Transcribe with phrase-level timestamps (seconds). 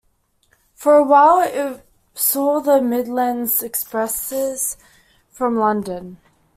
[0.73, 4.75] For a while it saw the Midlands's expresses
[5.29, 6.17] from London.